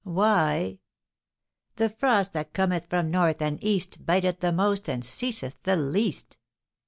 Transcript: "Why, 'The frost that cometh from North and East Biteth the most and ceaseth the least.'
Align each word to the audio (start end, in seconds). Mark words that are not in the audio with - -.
"Why, 0.03 0.79
'The 1.75 1.89
frost 1.91 2.33
that 2.33 2.53
cometh 2.53 2.87
from 2.89 3.11
North 3.11 3.39
and 3.39 3.63
East 3.63 4.03
Biteth 4.03 4.39
the 4.39 4.51
most 4.51 4.89
and 4.89 5.05
ceaseth 5.05 5.61
the 5.61 5.75
least.' 5.75 6.39